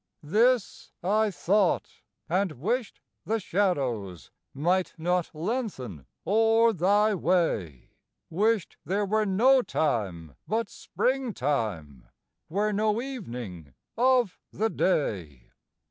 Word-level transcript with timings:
This 0.23 0.93
I 1.03 1.29
thought, 1.29 2.01
and 2.27 2.53
wished 2.53 2.99
the 3.23 3.39
shadows 3.39 4.31
Might 4.51 4.95
not 4.97 5.29
lengthen 5.31 6.07
o'er 6.25 6.73
thy 6.73 7.13
way; 7.13 7.91
Wished 8.31 8.77
there 8.83 9.05
were 9.05 9.27
no 9.27 9.61
time 9.61 10.33
but 10.47 10.71
spring 10.71 11.35
time, 11.35 12.07
Were 12.49 12.73
no 12.73 12.99
evening 12.99 13.75
of 13.95 14.39
the 14.51 14.71
day. 14.71 15.51